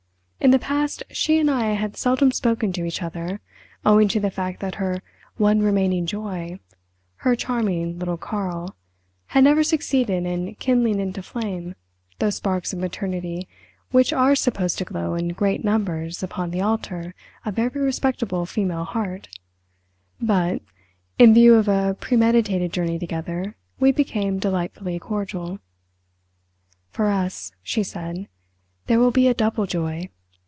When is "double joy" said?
29.35-30.09